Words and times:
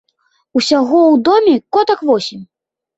Усяго 0.59 0.97
ў 1.11 1.15
доме 1.29 1.55
котак 1.77 1.99
восем. 2.11 2.41